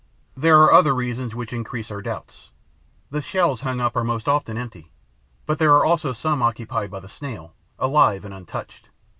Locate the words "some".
6.11-6.41